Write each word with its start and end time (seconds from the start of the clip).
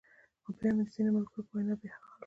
خو 0.43 0.49
بيا 0.57 0.69
مې 0.75 0.83
د 0.87 0.89
ځينې 0.93 1.09
ملګرو 1.15 1.45
پۀ 1.47 1.51
وېنا 1.53 1.75
بحال 1.79 2.01
کړۀ- 2.03 2.09